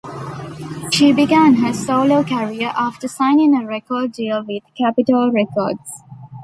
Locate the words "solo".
1.75-2.23